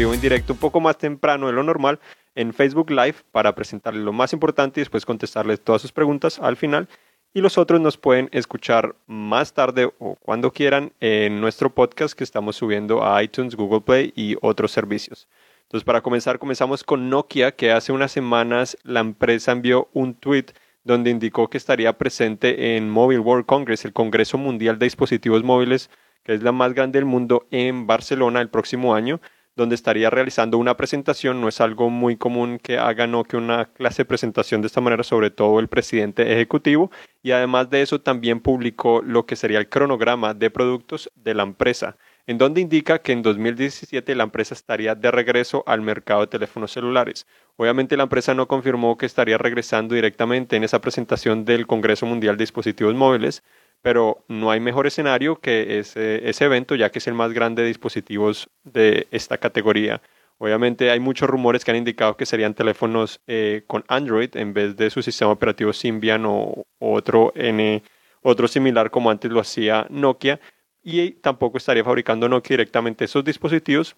vivo 0.00 0.14
en 0.14 0.20
directo, 0.22 0.54
un 0.54 0.58
poco 0.58 0.80
más 0.80 0.96
temprano 0.96 1.46
de 1.46 1.52
lo 1.52 1.62
normal, 1.62 2.00
en 2.34 2.54
Facebook 2.54 2.90
Live 2.90 3.16
para 3.32 3.54
presentarles 3.54 4.02
lo 4.02 4.14
más 4.14 4.32
importante 4.32 4.80
y 4.80 4.82
después 4.82 5.04
contestarles 5.04 5.60
todas 5.60 5.82
sus 5.82 5.92
preguntas 5.92 6.38
al 6.38 6.56
final. 6.56 6.88
Y 7.34 7.42
los 7.42 7.58
otros 7.58 7.82
nos 7.82 7.98
pueden 7.98 8.30
escuchar 8.32 8.96
más 9.06 9.52
tarde 9.52 9.92
o 9.98 10.16
cuando 10.16 10.52
quieran 10.52 10.94
en 11.00 11.38
nuestro 11.42 11.68
podcast 11.74 12.14
que 12.14 12.24
estamos 12.24 12.56
subiendo 12.56 13.04
a 13.04 13.22
iTunes, 13.22 13.54
Google 13.54 13.82
Play 13.82 14.12
y 14.16 14.36
otros 14.40 14.72
servicios. 14.72 15.28
Entonces, 15.64 15.84
para 15.84 16.00
comenzar, 16.00 16.38
comenzamos 16.38 16.82
con 16.82 17.10
Nokia, 17.10 17.52
que 17.52 17.70
hace 17.70 17.92
unas 17.92 18.10
semanas 18.10 18.78
la 18.82 19.00
empresa 19.00 19.52
envió 19.52 19.90
un 19.92 20.14
tweet 20.14 20.46
donde 20.82 21.10
indicó 21.10 21.50
que 21.50 21.58
estaría 21.58 21.98
presente 21.98 22.76
en 22.76 22.88
Mobile 22.88 23.20
World 23.20 23.44
Congress, 23.44 23.84
el 23.84 23.92
Congreso 23.92 24.38
Mundial 24.38 24.78
de 24.78 24.86
Dispositivos 24.86 25.44
Móviles, 25.44 25.90
que 26.24 26.32
es 26.32 26.42
la 26.42 26.52
más 26.52 26.72
grande 26.72 26.98
del 26.98 27.06
mundo 27.06 27.46
en 27.50 27.86
Barcelona 27.86 28.40
el 28.40 28.48
próximo 28.48 28.94
año, 28.94 29.20
donde 29.56 29.74
estaría 29.74 30.10
realizando 30.10 30.58
una 30.58 30.76
presentación. 30.76 31.40
No 31.40 31.48
es 31.48 31.60
algo 31.60 31.90
muy 31.90 32.16
común 32.16 32.58
que 32.58 32.78
haga 32.78 33.06
no 33.06 33.24
que 33.24 33.36
una 33.36 33.66
clase 33.66 34.02
de 34.02 34.06
presentación 34.06 34.60
de 34.60 34.66
esta 34.68 34.80
manera, 34.80 35.02
sobre 35.02 35.30
todo 35.30 35.60
el 35.60 35.68
presidente 35.68 36.32
ejecutivo. 36.32 36.90
Y 37.22 37.32
además 37.32 37.70
de 37.70 37.82
eso, 37.82 38.00
también 38.00 38.40
publicó 38.40 39.02
lo 39.02 39.26
que 39.26 39.36
sería 39.36 39.58
el 39.58 39.68
cronograma 39.68 40.34
de 40.34 40.50
productos 40.50 41.10
de 41.14 41.34
la 41.34 41.42
empresa 41.42 41.96
en 42.30 42.38
donde 42.38 42.60
indica 42.60 43.00
que 43.00 43.10
en 43.10 43.22
2017 43.22 44.14
la 44.14 44.22
empresa 44.22 44.54
estaría 44.54 44.94
de 44.94 45.10
regreso 45.10 45.64
al 45.66 45.80
mercado 45.80 46.20
de 46.20 46.26
teléfonos 46.28 46.70
celulares. 46.70 47.26
Obviamente 47.56 47.96
la 47.96 48.04
empresa 48.04 48.34
no 48.34 48.46
confirmó 48.46 48.96
que 48.96 49.06
estaría 49.06 49.36
regresando 49.36 49.96
directamente 49.96 50.54
en 50.54 50.62
esa 50.62 50.80
presentación 50.80 51.44
del 51.44 51.66
Congreso 51.66 52.06
Mundial 52.06 52.36
de 52.36 52.42
Dispositivos 52.42 52.94
Móviles, 52.94 53.42
pero 53.82 54.24
no 54.28 54.50
hay 54.50 54.60
mejor 54.60 54.86
escenario 54.86 55.36
que 55.40 55.78
ese, 55.78 56.44
evento, 56.44 56.74
ya 56.74 56.90
que 56.90 56.98
es 56.98 57.06
el 57.06 57.14
más 57.14 57.32
grande 57.32 57.62
de 57.62 57.68
dispositivos 57.68 58.50
de 58.64 59.06
esta 59.10 59.38
categoría. 59.38 60.02
Obviamente 60.38 60.90
hay 60.90 61.00
muchos 61.00 61.28
rumores 61.28 61.64
que 61.64 61.70
han 61.70 61.76
indicado 61.76 62.16
que 62.16 62.26
serían 62.26 62.54
teléfonos 62.54 63.20
eh, 63.26 63.62
con 63.66 63.84
Android 63.88 64.34
en 64.36 64.54
vez 64.54 64.76
de 64.76 64.90
su 64.90 65.02
sistema 65.02 65.32
operativo 65.32 65.72
Symbian 65.72 66.24
o, 66.26 66.64
otro, 66.78 67.32
N, 67.34 67.82
otro 68.22 68.48
similar 68.48 68.90
como 68.90 69.10
antes 69.10 69.30
lo 69.30 69.40
hacía 69.40 69.86
Nokia, 69.90 70.40
y 70.82 71.12
tampoco 71.12 71.58
estaría 71.58 71.84
fabricando 71.84 72.28
Nokia 72.28 72.54
directamente 72.54 73.04
esos 73.04 73.22
dispositivos, 73.22 73.96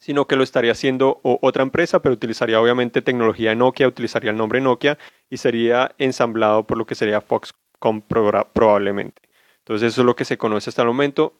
sino 0.00 0.26
que 0.26 0.36
lo 0.36 0.42
estaría 0.42 0.72
haciendo 0.72 1.20
otra 1.22 1.62
empresa, 1.62 2.00
pero 2.00 2.14
utilizaría 2.14 2.60
obviamente 2.60 3.02
tecnología 3.02 3.54
Nokia, 3.54 3.88
utilizaría 3.88 4.30
el 4.30 4.36
nombre 4.36 4.60
Nokia 4.60 4.96
y 5.28 5.38
sería 5.38 5.94
ensamblado 5.98 6.66
por 6.66 6.78
lo 6.78 6.86
que 6.86 6.94
sería 6.94 7.20
Probablemente. 7.78 9.22
Entonces 9.58 9.92
eso 9.92 10.02
es 10.02 10.06
lo 10.06 10.16
que 10.16 10.24
se 10.24 10.38
conoce 10.38 10.70
hasta 10.70 10.82
el 10.82 10.88
momento. 10.88 11.34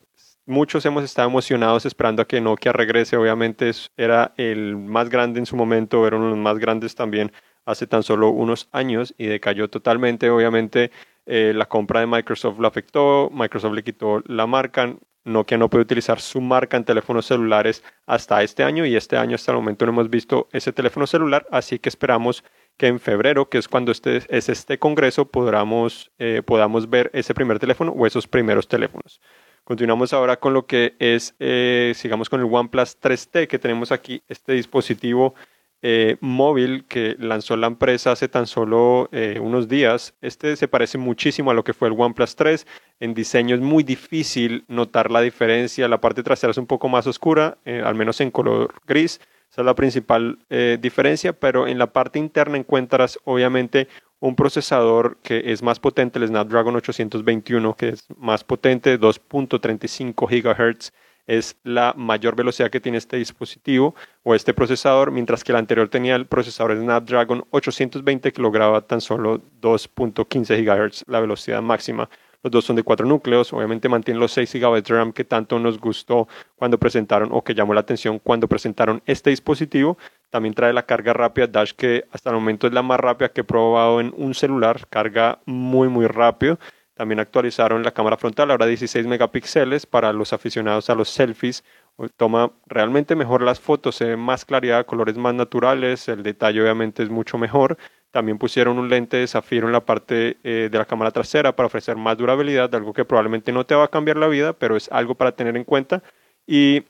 Muchos 0.46 0.84
hemos 0.86 1.04
estado 1.04 1.28
emocionados 1.28 1.84
esperando 1.86 2.22
a 2.22 2.26
que 2.26 2.40
Nokia 2.40 2.72
regrese. 2.72 3.16
Obviamente 3.16 3.70
era 3.96 4.32
el 4.36 4.76
más 4.76 5.08
grande 5.08 5.40
en 5.40 5.46
su 5.46 5.56
momento, 5.56 6.06
era 6.06 6.16
uno 6.16 6.26
de 6.26 6.30
los 6.32 6.38
más 6.38 6.58
grandes 6.58 6.94
también 6.94 7.32
hace 7.64 7.86
tan 7.86 8.02
solo 8.02 8.30
unos 8.30 8.68
años 8.72 9.14
y 9.18 9.26
decayó 9.26 9.68
totalmente. 9.68 10.30
Obviamente 10.30 10.90
eh, 11.26 11.52
la 11.54 11.66
compra 11.66 12.00
de 12.00 12.06
Microsoft 12.06 12.58
lo 12.58 12.66
afectó, 12.66 13.30
Microsoft 13.30 13.74
le 13.74 13.84
quitó 13.84 14.22
la 14.26 14.46
marca, 14.46 14.96
Nokia 15.24 15.58
no 15.58 15.68
puede 15.68 15.82
utilizar 15.82 16.20
su 16.20 16.40
marca 16.40 16.78
en 16.78 16.84
teléfonos 16.84 17.26
celulares 17.26 17.84
hasta 18.06 18.42
este 18.42 18.64
año 18.64 18.86
y 18.86 18.96
este 18.96 19.18
año 19.18 19.34
hasta 19.34 19.52
el 19.52 19.58
momento 19.58 19.84
no 19.84 19.92
hemos 19.92 20.08
visto 20.08 20.48
ese 20.52 20.72
teléfono 20.72 21.06
celular, 21.06 21.46
así 21.50 21.78
que 21.78 21.90
esperamos 21.90 22.42
que 22.78 22.86
en 22.86 23.00
febrero, 23.00 23.50
que 23.50 23.58
es 23.58 23.68
cuando 23.68 23.92
este, 23.92 24.22
es 24.28 24.48
este 24.48 24.78
congreso, 24.78 25.26
podamos, 25.26 26.10
eh, 26.18 26.42
podamos 26.46 26.88
ver 26.88 27.10
ese 27.12 27.34
primer 27.34 27.58
teléfono 27.58 27.92
o 27.92 28.06
esos 28.06 28.26
primeros 28.26 28.68
teléfonos. 28.68 29.20
Continuamos 29.64 30.12
ahora 30.12 30.36
con 30.36 30.54
lo 30.54 30.66
que 30.66 30.94
es, 30.98 31.34
eh, 31.40 31.92
sigamos 31.94 32.30
con 32.30 32.40
el 32.40 32.46
OnePlus 32.50 32.98
3T 33.00 33.48
que 33.48 33.58
tenemos 33.58 33.92
aquí, 33.92 34.22
este 34.28 34.52
dispositivo 34.52 35.34
eh, 35.82 36.16
móvil 36.20 36.86
que 36.86 37.16
lanzó 37.18 37.56
la 37.56 37.66
empresa 37.66 38.12
hace 38.12 38.28
tan 38.28 38.46
solo 38.46 39.10
unos 39.40 39.68
días. 39.68 40.14
Este 40.20 40.56
se 40.56 40.68
parece 40.68 40.98
muchísimo 40.98 41.50
a 41.50 41.54
lo 41.54 41.64
que 41.64 41.74
fue 41.74 41.88
el 41.88 41.94
OnePlus 41.98 42.36
3. 42.36 42.66
En 43.00 43.12
diseño 43.12 43.56
es 43.56 43.60
muy 43.60 43.82
difícil 43.82 44.64
notar 44.68 45.10
la 45.10 45.20
diferencia. 45.20 45.88
La 45.88 46.00
parte 46.00 46.22
trasera 46.22 46.52
es 46.52 46.58
un 46.58 46.66
poco 46.66 46.88
más 46.88 47.06
oscura, 47.06 47.58
al 47.64 47.94
menos 47.96 48.20
en 48.20 48.30
color 48.30 48.72
gris. 48.86 49.20
Esa 49.50 49.62
es 49.62 49.66
la 49.66 49.74
principal 49.74 50.38
diferencia, 50.80 51.32
pero 51.32 51.66
en 51.66 51.78
la 51.78 51.92
parte 51.92 52.18
interna 52.18 52.58
encuentras 52.58 53.18
obviamente 53.24 53.88
un 54.20 54.34
procesador 54.34 55.18
que 55.22 55.52
es 55.52 55.62
más 55.62 55.78
potente, 55.80 56.18
el 56.18 56.26
Snapdragon 56.28 56.76
821, 56.76 57.74
que 57.74 57.90
es 57.90 58.06
más 58.16 58.44
potente, 58.44 58.98
2.35 58.98 60.26
GHz 60.28 60.92
es 61.28 61.56
la 61.62 61.94
mayor 61.96 62.34
velocidad 62.34 62.70
que 62.70 62.80
tiene 62.80 62.98
este 62.98 63.18
dispositivo 63.18 63.94
o 64.24 64.34
este 64.34 64.54
procesador, 64.54 65.12
mientras 65.12 65.44
que 65.44 65.52
el 65.52 65.56
anterior 65.56 65.88
tenía 65.88 66.16
el 66.16 66.26
procesador 66.26 66.76
Snapdragon 66.76 67.44
820 67.50 68.32
que 68.32 68.42
lograba 68.42 68.80
tan 68.80 69.00
solo 69.00 69.42
2.15 69.60 70.64
GHz, 70.64 71.04
la 71.06 71.20
velocidad 71.20 71.60
máxima. 71.62 72.08
Los 72.42 72.52
dos 72.52 72.64
son 72.64 72.76
de 72.76 72.84
cuatro 72.84 73.04
núcleos, 73.04 73.52
obviamente 73.52 73.88
mantienen 73.88 74.20
los 74.20 74.30
6 74.32 74.54
GB 74.54 74.82
de 74.82 74.94
RAM 74.94 75.12
que 75.12 75.24
tanto 75.24 75.58
nos 75.58 75.80
gustó 75.80 76.28
cuando 76.54 76.78
presentaron 76.78 77.30
o 77.32 77.42
que 77.42 77.52
llamó 77.52 77.74
la 77.74 77.80
atención 77.80 78.20
cuando 78.20 78.46
presentaron 78.46 79.02
este 79.06 79.30
dispositivo. 79.30 79.98
También 80.30 80.54
trae 80.54 80.72
la 80.72 80.86
carga 80.86 81.12
rápida 81.12 81.48
Dash 81.48 81.72
que 81.72 82.04
hasta 82.12 82.30
el 82.30 82.36
momento 82.36 82.68
es 82.68 82.72
la 82.72 82.82
más 82.82 83.00
rápida 83.00 83.30
que 83.30 83.40
he 83.40 83.44
probado 83.44 84.00
en 84.00 84.14
un 84.16 84.34
celular, 84.34 84.86
carga 84.88 85.40
muy 85.46 85.88
muy 85.88 86.06
rápido. 86.06 86.58
También 86.94 87.20
actualizaron 87.20 87.82
la 87.84 87.92
cámara 87.92 88.16
frontal, 88.16 88.50
ahora 88.50 88.66
16 88.66 89.06
megapíxeles 89.06 89.86
para 89.86 90.12
los 90.12 90.32
aficionados 90.32 90.90
a 90.90 90.96
los 90.96 91.08
selfies. 91.08 91.64
Toma 92.16 92.52
realmente 92.66 93.16
mejor 93.16 93.42
las 93.42 93.60
fotos, 93.60 93.96
se 93.96 94.04
ve 94.04 94.16
más 94.16 94.44
claridad, 94.44 94.86
colores 94.86 95.16
más 95.16 95.34
naturales, 95.34 96.08
el 96.08 96.22
detalle 96.22 96.60
obviamente 96.62 97.02
es 97.02 97.08
mucho 97.08 97.38
mejor. 97.38 97.78
También 98.10 98.38
pusieron 98.38 98.78
un 98.78 98.88
lente 98.88 99.18
de 99.18 99.26
zafiro 99.26 99.66
en 99.66 99.72
la 99.72 99.84
parte 99.84 100.38
eh, 100.42 100.68
de 100.70 100.78
la 100.78 100.86
cámara 100.86 101.10
trasera 101.10 101.54
para 101.54 101.66
ofrecer 101.66 101.96
más 101.96 102.16
durabilidad, 102.16 102.74
algo 102.74 102.92
que 102.92 103.04
probablemente 103.04 103.52
no 103.52 103.66
te 103.66 103.74
va 103.74 103.84
a 103.84 103.88
cambiar 103.88 104.16
la 104.16 104.28
vida, 104.28 104.52
pero 104.54 104.76
es 104.76 104.90
algo 104.90 105.14
para 105.14 105.32
tener 105.32 105.56
en 105.56 105.64
cuenta. 105.64 106.02
Y 106.46 106.84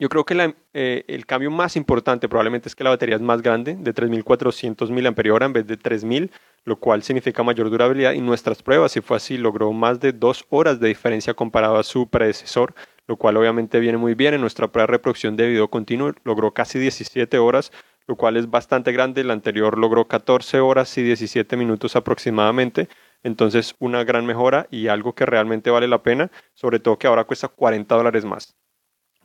yo 0.00 0.08
creo 0.08 0.24
que 0.24 0.54
eh, 0.72 1.04
el 1.08 1.26
cambio 1.26 1.50
más 1.50 1.76
importante 1.76 2.26
probablemente 2.26 2.70
es 2.70 2.74
que 2.74 2.82
la 2.82 2.88
batería 2.88 3.16
es 3.16 3.20
más 3.20 3.42
grande, 3.42 3.76
de 3.78 3.94
3.400 3.94 4.88
mAh 4.88 5.44
en 5.44 5.52
vez 5.52 5.66
de 5.66 5.78
3.000, 5.78 6.30
lo 6.64 6.76
cual 6.76 7.02
significa 7.02 7.42
mayor 7.42 7.68
durabilidad. 7.68 8.12
Y 8.14 8.22
nuestras 8.22 8.62
pruebas, 8.62 8.92
si 8.92 9.02
fue 9.02 9.18
así, 9.18 9.36
logró 9.36 9.72
más 9.72 10.00
de 10.00 10.12
dos 10.12 10.46
horas 10.48 10.80
de 10.80 10.88
diferencia 10.88 11.34
comparado 11.34 11.76
a 11.76 11.82
su 11.82 12.08
predecesor, 12.08 12.74
lo 13.06 13.16
cual 13.16 13.36
obviamente 13.36 13.78
viene 13.78 13.98
muy 13.98 14.14
bien. 14.14 14.32
En 14.32 14.40
nuestra 14.40 14.68
prueba 14.68 14.86
de 14.86 14.92
reproducción 14.92 15.36
de 15.36 15.48
video 15.48 15.68
continuo 15.68 16.14
logró 16.24 16.54
casi 16.54 16.78
17 16.78 17.36
horas, 17.36 17.70
lo 18.10 18.16
cual 18.16 18.36
es 18.36 18.50
bastante 18.50 18.90
grande. 18.90 19.20
El 19.20 19.30
anterior 19.30 19.78
logró 19.78 20.08
14 20.08 20.58
horas 20.58 20.98
y 20.98 21.02
17 21.04 21.56
minutos 21.56 21.94
aproximadamente. 21.94 22.88
Entonces, 23.22 23.76
una 23.78 24.02
gran 24.02 24.26
mejora 24.26 24.66
y 24.68 24.88
algo 24.88 25.14
que 25.14 25.26
realmente 25.26 25.70
vale 25.70 25.86
la 25.86 26.02
pena, 26.02 26.28
sobre 26.54 26.80
todo 26.80 26.98
que 26.98 27.06
ahora 27.06 27.22
cuesta 27.22 27.46
40 27.46 27.94
dólares 27.94 28.24
más. 28.24 28.56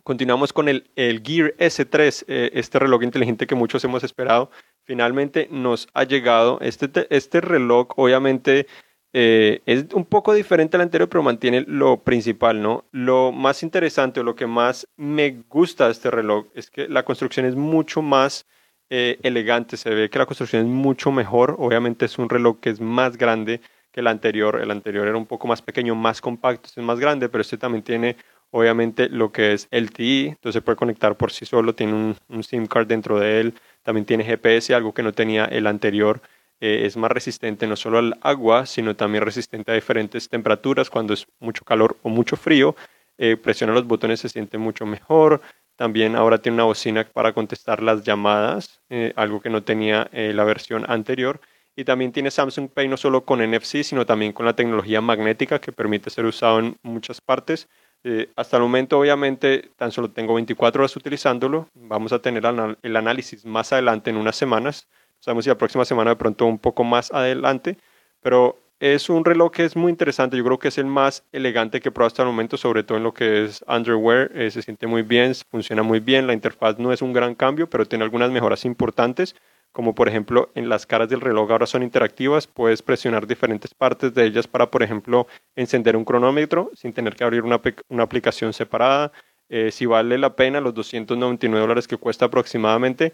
Continuamos 0.04 0.54
con 0.54 0.70
el, 0.70 0.84
Gear 0.96 1.56
S3, 1.58 2.26
eh, 2.28 2.52
este 2.54 2.78
reloj 2.78 3.02
inteligente 3.02 3.48
que 3.48 3.56
muchos 3.56 3.84
hemos 3.84 4.04
esperado. 4.04 4.52
Finalmente 4.84 5.48
nos 5.50 5.88
ha 5.96 6.04
llegado. 6.04 6.60
Este, 6.62 7.08
este 7.10 7.42
reloj 7.42 7.88
obviamente 7.96 8.68
eh, 9.14 9.64
es 9.66 9.88
un 9.96 10.06
poco 10.06 10.32
diferente 10.36 10.78
al 10.78 10.82
anterior, 10.82 11.10
pero 11.10 11.24
mantiene 11.24 11.66
lo 11.68 12.04
principal, 12.04 12.62
¿no? 12.62 12.86
Lo 12.92 13.32
más 13.32 13.64
interesante 13.64 14.20
o 14.20 14.24
lo 14.24 14.36
que 14.36 14.46
más 14.46 14.88
me 14.96 15.42
gusta 15.50 15.86
de 15.88 15.94
este 15.94 16.12
reloj 16.12 16.46
es 16.54 16.70
que 16.70 16.88
la 16.88 17.04
construcción 17.04 17.48
es 17.48 17.56
mucho 17.56 18.04
más 18.04 18.46
eh, 18.90 19.20
elegante. 19.24 19.78
Se 19.78 19.90
ve 19.90 20.10
que 20.10 20.20
la 20.20 20.26
construcción 20.26 20.64
es 20.64 20.68
mucho 20.68 21.12
mejor. 21.12 21.56
Obviamente 21.60 22.06
es 22.06 22.18
un 22.18 22.30
reloj 22.30 22.60
que 22.60 22.70
es 22.70 22.80
más 22.80 23.18
grande 23.18 23.62
que 23.92 24.02
el 24.02 24.08
anterior. 24.08 24.60
El 24.62 24.72
anterior 24.72 25.08
era 25.08 25.18
un 25.18 25.26
poco 25.26 25.48
más 25.48 25.62
pequeño, 25.62 25.96
más 25.96 26.22
compacto, 26.22 26.68
este 26.68 26.82
es 26.82 26.86
más 26.86 27.00
grande, 27.00 27.30
pero 27.30 27.42
este 27.42 27.58
también 27.58 27.84
tiene 27.84 28.18
obviamente 28.52 29.10
lo 29.10 29.32
que 29.32 29.54
es 29.54 29.68
LTE, 29.72 30.28
entonces 30.28 30.62
puede 30.62 30.78
conectar 30.78 31.16
por 31.18 31.32
sí 31.32 31.46
solo, 31.46 31.76
tiene 31.76 32.16
un, 32.30 32.44
SIM 32.44 32.68
card 32.68 32.88
dentro 32.88 33.20
de 33.20 33.42
él, 33.42 33.54
también 33.84 34.06
tiene 34.06 34.24
GPS, 34.24 34.74
algo 34.74 34.94
que 34.94 35.04
no 35.04 35.12
tenía 35.14 35.46
el 35.46 35.68
anterior. 35.68 36.22
Eh, 36.62 36.86
es 36.86 36.96
más 36.96 37.12
resistente 37.12 37.68
no 37.68 37.76
solo 37.76 37.98
al 37.98 38.18
agua, 38.22 38.66
sino 38.66 38.96
también 38.96 39.26
resistente 39.26 39.72
a 39.72 39.76
diferentes 39.76 40.30
temperaturas, 40.30 40.90
cuando 40.90 41.14
es 41.14 41.28
mucho 41.40 41.66
calor 41.66 41.98
o 42.02 42.10
mucho 42.10 42.38
frío. 42.38 42.76
Eh, 43.18 43.38
presiona 43.38 43.74
los 43.74 43.86
botones, 43.88 44.22
se 44.22 44.30
siente 44.30 44.58
mucho 44.58 44.86
mejor. 44.86 45.42
También 45.76 46.16
ahora 46.16 46.38
tiene 46.38 46.56
una 46.56 46.64
bocina 46.64 47.06
para 47.12 47.34
contestar 47.34 47.84
las 47.84 48.04
llamadas, 48.04 48.82
eh, 48.90 49.14
algo 49.16 49.42
que 49.42 49.50
no 49.50 49.64
tenía 49.64 50.10
la 50.12 50.44
versión 50.44 50.86
anterior. 50.90 51.42
Y 51.76 51.84
también 51.84 52.12
tiene 52.14 52.32
Samsung 52.32 52.70
Pay 52.70 52.88
no 52.88 52.96
solo 52.96 53.26
con 53.26 53.42
NFC, 53.42 53.84
sino 53.84 54.06
también 54.06 54.32
con 54.32 54.46
la 54.46 54.56
tecnología 54.56 55.02
magnética 55.02 55.60
que 55.60 55.74
permite 55.74 56.10
ser 56.10 56.26
usado 56.26 56.60
en 56.60 56.78
muchas 56.84 57.20
partes. 57.20 57.68
Eh, 58.04 58.32
hasta 58.36 58.58
el 58.58 58.64
momento, 58.64 59.00
obviamente, 59.00 59.72
tan 59.76 59.92
solo 59.92 60.12
tengo 60.12 60.36
24 60.36 60.82
horas 60.82 60.96
utilizándolo. 60.96 61.70
Vamos 61.74 62.14
a 62.14 62.20
tener 62.20 62.44
el 62.82 62.96
análisis 62.96 63.46
más 63.46 63.74
adelante 63.74 64.12
en 64.12 64.18
unas 64.18 64.36
semanas. 64.36 64.88
Sabemos 65.20 65.44
si 65.44 65.50
la 65.50 65.58
próxima 65.58 65.84
semana 65.86 66.12
de 66.12 66.16
pronto 66.16 66.46
un 66.46 66.60
poco 66.60 66.84
más 66.84 67.12
adelante. 67.12 67.78
Pero 68.22 68.58
es 68.94 69.10
un 69.10 69.26
reloj 69.26 69.52
que 69.52 69.66
es 69.66 69.76
muy 69.76 69.90
interesante. 69.90 70.38
Yo 70.38 70.44
creo 70.44 70.60
que 70.60 70.68
es 70.68 70.78
el 70.78 70.86
más 70.86 71.24
elegante 71.32 71.82
que 71.82 71.90
he 71.90 71.92
probado 71.92 72.08
hasta 72.08 72.22
el 72.22 72.28
momento, 72.28 72.56
sobre 72.56 72.84
todo 72.84 73.00
en 73.00 73.04
lo 73.04 73.16
que 73.16 73.46
es 73.46 73.66
underwear. 73.68 74.30
Eh, 74.36 74.52
se 74.52 74.62
siente 74.62 74.86
muy 74.86 75.02
bien, 75.02 75.34
funciona 75.50 75.82
muy 75.82 76.00
bien. 76.00 76.28
La 76.28 76.34
interfaz 76.34 76.78
no 76.78 76.94
es 76.94 77.02
un 77.02 77.12
gran 77.12 77.34
cambio, 77.34 77.68
pero 77.68 77.88
tiene 77.88 78.04
algunas 78.04 78.30
mejoras 78.30 78.64
importantes, 78.64 79.36
como 79.72 79.96
por 79.96 80.08
ejemplo 80.08 80.52
en 80.54 80.70
las 80.70 80.86
caras 80.86 81.10
del 81.10 81.22
reloj 81.22 81.50
ahora 81.52 81.66
son 81.66 81.82
interactivas. 81.82 82.46
Puedes 82.46 82.84
presionar 82.84 83.26
diferentes 83.26 83.74
partes 83.74 84.14
de 84.14 84.24
ellas 84.26 84.46
para, 84.48 84.70
por 84.70 84.84
ejemplo, 84.84 85.26
encender 85.56 85.98
un 85.98 86.06
cronómetro 86.06 86.70
sin 86.76 86.94
tener 86.94 87.16
que 87.16 87.24
abrir 87.24 87.42
una, 87.42 87.60
una 87.90 88.04
aplicación 88.04 88.54
separada. 88.54 89.12
Eh, 89.50 89.72
si 89.72 89.88
vale 89.88 90.20
la 90.20 90.36
pena 90.36 90.62
los 90.62 90.76
299 90.76 91.60
dólares 91.60 91.88
que 91.88 91.98
cuesta 91.98 92.26
aproximadamente 92.26 93.14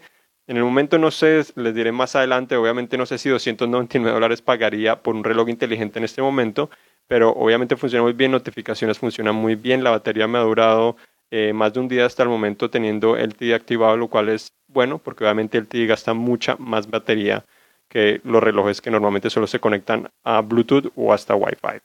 en 0.52 0.58
el 0.58 0.64
momento 0.64 0.98
no 0.98 1.10
sé, 1.10 1.42
les 1.56 1.74
diré 1.74 1.92
más 1.92 2.14
adelante, 2.14 2.56
obviamente 2.56 2.98
no 2.98 3.06
sé 3.06 3.16
si 3.16 3.30
299 3.30 4.12
dólares 4.12 4.42
pagaría 4.42 5.02
por 5.02 5.16
un 5.16 5.24
reloj 5.24 5.48
inteligente 5.48 5.98
en 5.98 6.04
este 6.04 6.20
momento, 6.20 6.68
pero 7.08 7.30
obviamente 7.30 7.74
funciona 7.74 8.02
muy 8.02 8.12
bien, 8.12 8.32
notificaciones 8.32 8.98
funcionan 8.98 9.34
muy 9.34 9.54
bien, 9.54 9.82
la 9.82 9.88
batería 9.88 10.28
me 10.28 10.36
ha 10.36 10.42
durado 10.42 10.98
eh, 11.30 11.54
más 11.54 11.72
de 11.72 11.80
un 11.80 11.88
día 11.88 12.04
hasta 12.04 12.22
el 12.22 12.28
momento 12.28 12.68
teniendo 12.68 13.16
el 13.16 13.34
TI 13.34 13.54
activado, 13.54 13.96
lo 13.96 14.08
cual 14.08 14.28
es 14.28 14.52
bueno, 14.68 14.98
porque 14.98 15.24
obviamente 15.24 15.56
el 15.56 15.66
TI 15.66 15.86
gasta 15.86 16.12
mucha 16.12 16.56
más 16.56 16.90
batería 16.90 17.46
que 17.88 18.20
los 18.22 18.42
relojes 18.42 18.82
que 18.82 18.90
normalmente 18.90 19.30
solo 19.30 19.46
se 19.46 19.58
conectan 19.58 20.10
a 20.22 20.42
Bluetooth 20.42 20.92
o 20.96 21.14
hasta 21.14 21.34
Wi-Fi. 21.34 21.80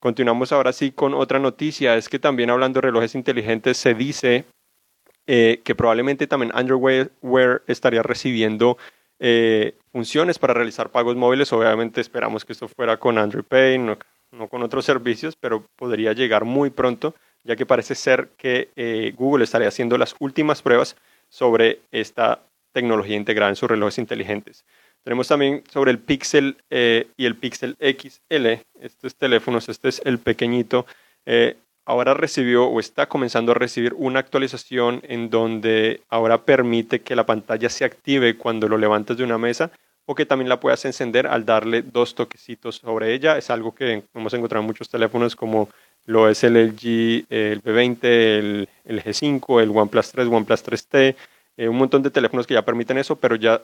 Continuamos 0.00 0.50
ahora 0.50 0.72
sí 0.72 0.90
con 0.90 1.14
otra 1.14 1.38
noticia, 1.38 1.94
es 1.94 2.08
que 2.08 2.18
también 2.18 2.50
hablando 2.50 2.80
de 2.80 2.88
relojes 2.88 3.14
inteligentes 3.14 3.76
se 3.76 3.94
dice 3.94 4.46
eh, 5.26 5.62
que 5.64 5.74
probablemente 5.74 6.26
también 6.26 6.52
Android 6.54 7.06
Wear 7.22 7.62
estaría 7.66 8.02
recibiendo 8.02 8.76
eh, 9.18 9.74
funciones 9.90 10.38
para 10.38 10.52
realizar 10.52 10.90
pagos 10.90 11.16
móviles. 11.16 11.50
Obviamente 11.54 12.02
esperamos 12.02 12.44
que 12.44 12.52
esto 12.52 12.68
fuera 12.68 12.98
con 12.98 13.16
Android 13.16 13.44
Pay, 13.44 13.78
no, 13.78 13.96
con 14.50 14.62
otros 14.62 14.84
servicios, 14.84 15.34
pero 15.34 15.66
podría 15.76 16.12
llegar 16.12 16.44
muy 16.44 16.68
pronto, 16.68 17.14
ya 17.42 17.56
que 17.56 17.64
parece 17.64 17.94
ser 17.94 18.28
que 18.36 18.68
eh, 18.76 19.14
Google 19.16 19.44
estaría 19.44 19.68
haciendo 19.68 19.96
las 19.96 20.14
últimas 20.18 20.60
pruebas 20.60 20.94
sobre 21.30 21.80
esta 21.90 22.40
tecnología 22.72 23.16
integrada 23.16 23.50
en 23.50 23.56
sus 23.56 23.70
relojes 23.70 23.96
inteligentes. 23.96 24.66
Tenemos 25.04 25.26
también 25.28 25.64
sobre 25.72 25.90
el 25.90 25.98
Pixel 26.00 26.58
y 26.70 27.24
el 27.24 27.36
Pixel 27.36 27.76
XL, 27.78 28.46
estos 28.80 29.14
teléfonos, 29.14 29.68
este 29.68 29.88
es 29.88 30.02
el 30.04 30.18
pequeñito, 30.18 30.86
ahora 31.86 32.14
recibió 32.14 32.66
o 32.66 32.80
está 32.80 33.06
comenzando 33.06 33.52
a 33.52 33.54
recibir 33.54 33.94
una 33.96 34.20
actualización 34.20 35.02
en 35.04 35.30
donde 35.30 36.00
ahora 36.08 36.42
permite 36.42 37.00
que 37.00 37.16
la 37.16 37.26
pantalla 37.26 37.68
se 37.68 37.84
active 37.84 38.36
cuando 38.36 38.68
lo 38.68 38.78
levantas 38.78 39.16
de 39.16 39.24
una 39.24 39.38
mesa 39.38 39.70
o 40.06 40.14
que 40.14 40.26
también 40.26 40.48
la 40.48 40.60
puedas 40.60 40.84
encender 40.84 41.26
al 41.26 41.44
darle 41.44 41.82
dos 41.82 42.14
toquecitos 42.14 42.76
sobre 42.76 43.14
ella. 43.14 43.38
Es 43.38 43.50
algo 43.50 43.74
que 43.74 44.04
hemos 44.14 44.34
encontrado 44.34 44.60
en 44.60 44.66
muchos 44.66 44.88
teléfonos 44.88 45.34
como 45.36 45.68
lo 46.06 46.28
es 46.28 46.44
el 46.44 46.54
LG, 46.54 47.26
el 47.30 47.62
P20, 47.62 47.98
el, 48.04 48.68
G5, 48.84 49.62
el 49.62 49.70
OnePlus 49.70 50.12
3, 50.12 50.28
OnePlus 50.28 50.64
3T, 50.64 51.16
eh, 51.56 51.68
un 51.68 51.76
montón 51.76 52.02
de 52.02 52.10
teléfonos 52.10 52.46
que 52.46 52.54
ya 52.54 52.64
permiten 52.64 52.98
eso, 52.98 53.16
pero 53.16 53.36
ya 53.36 53.62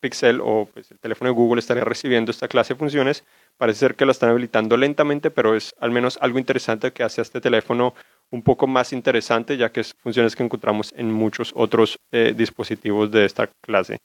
Pixel 0.00 0.40
o 0.42 0.68
pues, 0.72 0.90
el 0.90 0.98
teléfono 0.98 1.30
de 1.30 1.34
Google 1.34 1.60
estaría 1.60 1.84
recibiendo 1.84 2.30
esta 2.30 2.48
clase 2.48 2.74
de 2.74 2.78
funciones. 2.78 3.24
Parece 3.56 3.80
ser 3.80 3.94
que 3.94 4.04
lo 4.04 4.12
están 4.12 4.30
habilitando 4.30 4.76
lentamente, 4.76 5.30
pero 5.30 5.54
es 5.54 5.74
al 5.78 5.90
menos 5.90 6.18
algo 6.20 6.38
interesante 6.38 6.92
que 6.92 7.02
hace 7.02 7.20
a 7.20 7.22
este 7.22 7.40
teléfono 7.40 7.94
un 8.30 8.42
poco 8.42 8.66
más 8.66 8.92
interesante, 8.92 9.56
ya 9.56 9.70
que 9.72 9.80
es 9.80 9.94
funciones 9.94 10.36
que 10.36 10.42
encontramos 10.42 10.92
en 10.96 11.12
muchos 11.12 11.52
otros 11.54 11.98
eh, 12.12 12.34
dispositivos 12.36 13.10
de 13.10 13.24
esta 13.24 13.48
clase. 13.62 13.98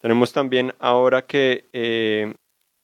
Tenemos 0.00 0.32
también 0.32 0.74
ahora 0.78 1.22
que 1.22 1.68
eh, 1.72 2.34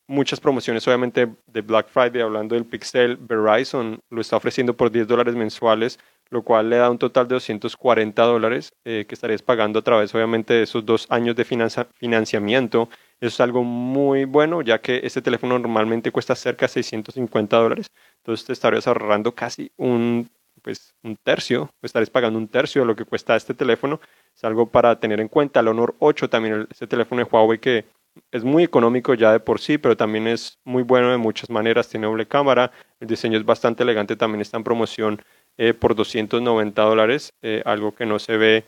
muchas 0.07 0.41
promociones, 0.41 0.87
obviamente, 0.89 1.29
de 1.47 1.61
Black 1.61 1.89
Friday, 1.89 2.23
hablando 2.23 2.55
del 2.55 2.65
Pixel, 2.65 3.17
Verizon 3.17 4.01
lo 4.11 4.21
está 4.21 4.37
ofreciendo 4.37 4.75
por 4.75 4.91
10 4.91 5.07
dólares 5.07 5.35
mensuales 5.35 5.99
lo 6.31 6.43
cual 6.43 6.71
le 6.71 6.77
da 6.77 6.91
un 6.91 6.99
total 6.99 7.27
de 7.29 7.35
240 7.35 8.23
dólares 8.23 8.73
eh, 8.85 9.05
que 9.09 9.15
estarías 9.15 9.43
pagando 9.43 9.81
a 9.81 9.83
través, 9.83 10.15
obviamente, 10.15 10.55
de 10.55 10.63
esos 10.63 10.87
dos 10.87 11.07
años 11.11 11.35
de 11.37 11.45
financiamiento. 11.45 12.89
Eso 13.21 13.29
es 13.29 13.41
algo 13.41 13.65
muy 13.65 14.25
bueno, 14.25 14.63
ya 14.63 14.81
que 14.81 15.01
este 15.03 15.23
teléfono 15.23 15.59
normalmente 15.59 16.13
cuesta 16.13 16.35
cerca 16.35 16.67
de 16.67 16.73
650 16.73 17.57
dólares. 17.57 17.91
Entonces 18.19 18.47
te 18.47 18.53
estarías 18.53 18.87
ahorrando 18.87 19.35
casi 19.35 19.73
un, 19.77 20.31
pues, 20.63 20.95
un 21.03 21.17
tercio, 21.17 21.71
estarías 21.83 22.11
pagando 22.11 22.39
un 22.39 22.49
tercio 22.49 22.83
de 22.83 22.87
lo 22.87 22.97
que 22.97 23.05
cuesta 23.05 23.35
este 23.37 23.55
teléfono. 23.55 24.01
Es 24.35 24.45
algo 24.45 24.71
para 24.71 24.99
tener 25.01 25.21
en 25.21 25.29
cuenta. 25.29 25.61
El 25.61 25.69
Honor 25.69 25.97
8 25.99 26.31
también, 26.31 26.67
este 26.71 26.87
teléfono 26.87 27.25
de 27.25 27.29
Huawei 27.31 27.59
que 27.59 27.87
es 28.31 28.45
muy 28.45 28.65
económico 28.65 29.15
ya 29.15 29.33
de 29.33 29.41
por 29.41 29.61
sí, 29.61 29.79
pero 29.79 29.97
también 29.97 30.27
es 30.27 30.59
muy 30.65 30.83
bueno 30.83 31.11
de 31.11 31.17
muchas 31.17 31.51
maneras. 31.51 31.89
Tiene 31.89 32.07
doble 32.07 32.27
cámara, 32.27 32.73
el 33.01 33.09
diseño 33.09 33.39
es 33.39 33.45
bastante 33.45 33.83
elegante, 33.83 34.17
también 34.17 34.41
está 34.41 34.57
en 34.57 34.65
promoción 34.65 35.23
eh, 35.63 35.75
por 35.75 35.95
290 35.95 36.81
dólares, 36.81 37.35
eh, 37.43 37.61
algo 37.67 37.95
que 37.95 38.07
no 38.07 38.19
se 38.19 38.39
ve 38.39 38.65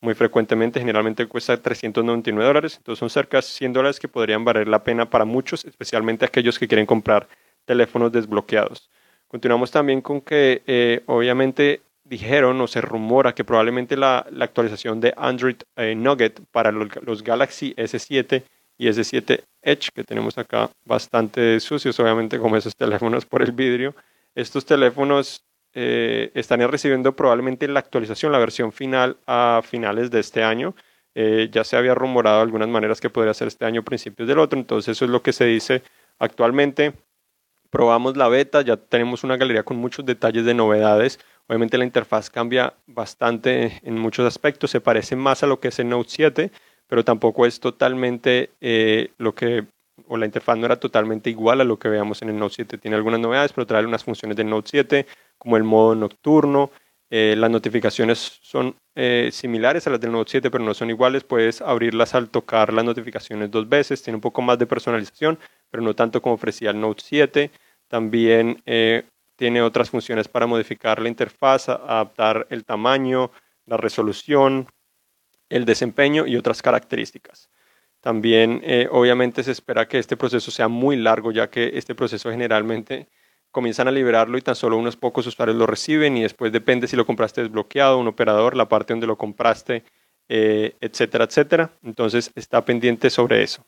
muy 0.00 0.14
frecuentemente, 0.14 0.78
generalmente 0.78 1.26
cuesta 1.26 1.60
399 1.60 2.46
dólares, 2.46 2.76
entonces 2.76 3.00
son 3.00 3.10
cerca 3.10 3.38
de 3.38 3.42
100 3.42 3.72
dólares 3.72 3.98
que 3.98 4.06
podrían 4.06 4.44
valer 4.44 4.68
la 4.68 4.84
pena 4.84 5.10
para 5.10 5.24
muchos, 5.24 5.64
especialmente 5.64 6.24
aquellos 6.24 6.56
que 6.56 6.68
quieren 6.68 6.86
comprar 6.86 7.26
teléfonos 7.64 8.12
desbloqueados. 8.12 8.92
Continuamos 9.26 9.72
también 9.72 10.02
con 10.02 10.20
que 10.20 10.62
eh, 10.68 11.02
obviamente 11.06 11.80
dijeron 12.04 12.60
o 12.60 12.68
se 12.68 12.80
rumora 12.80 13.34
que 13.34 13.42
probablemente 13.42 13.96
la, 13.96 14.18
actualización 14.40 15.00
de 15.00 15.12
Android 15.16 15.56
Nugget 15.96 16.42
para 16.52 16.70
los, 16.70 16.90
los, 17.02 17.24
Galaxy 17.24 17.74
S7 17.74 18.44
y 18.78 18.86
S7 18.86 19.42
Edge, 19.62 19.88
que 19.92 20.04
tenemos 20.04 20.38
acá 20.38 20.70
bastante 20.84 21.58
sucios, 21.58 21.98
obviamente 21.98 22.38
como 22.38 22.56
esos 22.56 22.76
teléfonos 22.76 23.26
por 23.26 23.42
el 23.42 23.50
vidrio, 23.50 23.96
estos 24.36 24.64
teléfonos 24.64 25.44
eh, 25.74 26.32
recibiendo 26.68 27.14
probablemente 27.14 27.68
la 27.68 27.80
actualización, 27.80 28.32
la 28.32 28.38
versión 28.38 28.72
final 28.72 29.16
a 29.26 29.62
finales 29.64 30.10
de 30.10 30.20
este 30.20 30.42
año. 30.42 30.74
Eh, 31.14 31.48
ya 31.50 31.64
se 31.64 31.76
había 31.76 31.94
rumorado 31.94 32.40
algunas 32.40 32.68
maneras 32.68 33.00
que 33.00 33.10
podría 33.10 33.34
ser 33.34 33.48
este 33.48 33.64
año, 33.64 33.82
principios 33.84 34.28
del 34.28 34.38
otro, 34.38 34.58
entonces 34.58 34.96
eso 34.96 35.04
es 35.04 35.10
lo 35.10 35.22
que 35.22 35.32
se 35.32 35.44
dice 35.44 35.82
actualmente. 36.18 36.94
Probamos 37.70 38.16
la 38.16 38.28
beta, 38.28 38.62
ya 38.62 38.76
tenemos 38.76 39.24
una 39.24 39.36
galería 39.36 39.62
con 39.62 39.76
muchos 39.76 40.04
detalles 40.04 40.44
de 40.44 40.54
novedades. 40.54 41.20
Obviamente 41.46 41.78
la 41.78 41.84
interfaz 41.84 42.30
cambia 42.30 42.74
bastante 42.86 43.80
en 43.82 43.98
muchos 43.98 44.26
aspectos, 44.26 44.70
se 44.70 44.80
parece 44.80 45.16
más 45.16 45.42
a 45.42 45.46
lo 45.46 45.60
que 45.60 45.68
es 45.68 45.78
el 45.80 45.88
Note 45.88 46.08
7, 46.10 46.52
pero 46.86 47.04
tampoco 47.04 47.46
es 47.46 47.60
totalmente 47.60 48.50
eh, 48.60 49.10
lo 49.18 49.34
que 49.34 49.66
o 50.08 50.16
la 50.16 50.26
interfaz 50.26 50.58
no 50.58 50.66
era 50.66 50.78
totalmente 50.78 51.30
igual 51.30 51.60
a 51.60 51.64
lo 51.64 51.78
que 51.78 51.88
veamos 51.88 52.22
en 52.22 52.30
el 52.30 52.38
Note 52.38 52.56
7. 52.56 52.78
Tiene 52.78 52.96
algunas 52.96 53.20
novedades, 53.20 53.52
pero 53.52 53.66
trae 53.66 53.84
unas 53.84 54.04
funciones 54.04 54.36
del 54.36 54.48
Note 54.48 54.68
7, 54.70 55.06
como 55.38 55.56
el 55.56 55.64
modo 55.64 55.94
nocturno. 55.94 56.70
Eh, 57.12 57.34
las 57.36 57.50
notificaciones 57.50 58.38
son 58.40 58.76
eh, 58.94 59.30
similares 59.32 59.86
a 59.86 59.90
las 59.90 60.00
del 60.00 60.12
Note 60.12 60.30
7, 60.30 60.50
pero 60.50 60.62
no 60.62 60.74
son 60.74 60.90
iguales. 60.90 61.24
Puedes 61.24 61.60
abrirlas 61.60 62.14
al 62.14 62.30
tocar 62.30 62.72
las 62.72 62.84
notificaciones 62.84 63.50
dos 63.50 63.68
veces. 63.68 64.02
Tiene 64.02 64.16
un 64.16 64.20
poco 64.20 64.42
más 64.42 64.58
de 64.58 64.66
personalización, 64.66 65.38
pero 65.70 65.82
no 65.82 65.94
tanto 65.94 66.22
como 66.22 66.36
ofrecía 66.36 66.70
el 66.70 66.80
Note 66.80 67.02
7. 67.04 67.50
También 67.88 68.62
eh, 68.66 69.04
tiene 69.36 69.62
otras 69.62 69.90
funciones 69.90 70.28
para 70.28 70.46
modificar 70.46 71.00
la 71.00 71.08
interfaz, 71.08 71.68
adaptar 71.68 72.46
el 72.50 72.64
tamaño, 72.64 73.32
la 73.66 73.76
resolución, 73.76 74.68
el 75.48 75.64
desempeño 75.64 76.26
y 76.26 76.36
otras 76.36 76.62
características. 76.62 77.50
También, 78.00 78.62
obviamente, 78.90 79.42
se 79.42 79.52
espera 79.52 79.86
que 79.86 79.98
este 79.98 80.16
proceso 80.16 80.50
sea 80.50 80.68
muy 80.68 80.96
largo, 80.96 81.32
ya 81.32 81.50
que 81.50 81.72
este 81.74 81.94
proceso 81.94 82.30
generalmente 82.30 83.08
comienzan 83.50 83.88
a 83.88 83.90
liberarlo 83.90 84.38
y 84.38 84.42
tan 84.42 84.54
solo 84.54 84.76
unos 84.76 84.96
pocos 84.96 85.26
usuarios 85.26 85.56
lo 85.56 85.66
reciben 85.66 86.16
y 86.16 86.22
después 86.22 86.52
depende 86.52 86.86
si 86.86 86.96
lo 86.96 87.06
compraste 87.06 87.42
desbloqueado, 87.42 87.98
un 87.98 88.08
operador, 88.08 88.56
la 88.56 88.68
parte 88.68 88.92
donde 88.92 89.06
lo 89.06 89.16
compraste, 89.16 89.84
eh, 90.28 90.76
etcétera, 90.80 91.24
etcétera. 91.24 91.72
Entonces 91.82 92.30
está 92.34 92.64
pendiente 92.64 93.10
sobre 93.10 93.42
eso. 93.42 93.64